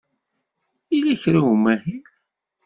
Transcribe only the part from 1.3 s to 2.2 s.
n umahil?